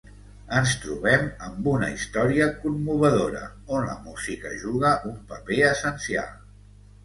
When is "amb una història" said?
1.47-2.49